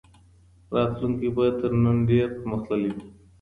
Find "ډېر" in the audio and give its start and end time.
2.09-2.27